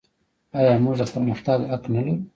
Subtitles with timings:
[0.57, 2.15] آیا موږ د پرمختګ حق نلرو؟